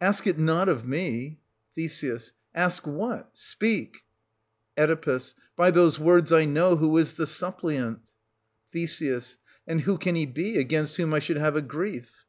Ask 0.00 0.26
it 0.26 0.36
not 0.36 0.68
of 0.68 0.84
me— 0.84 1.38
Th. 1.76 2.32
Ask 2.56 2.84
what?— 2.88 3.30
Speak! 3.34 3.98
1170 4.74 5.40
Oe. 5.40 5.44
By 5.54 5.70
those 5.70 6.00
words 6.00 6.32
I 6.32 6.44
know 6.44 6.74
who 6.74 6.98
is 6.98 7.14
the 7.14 7.24
suppliant. 7.24 8.00
Th. 8.72 9.02
And 9.64 9.82
who 9.82 9.96
can 9.96 10.16
he 10.16 10.26
be, 10.26 10.58
against 10.58 10.96
whom 10.96 11.14
I 11.14 11.20
should 11.20 11.36
have 11.38 11.54
a 11.54 11.62
grief? 11.62 12.26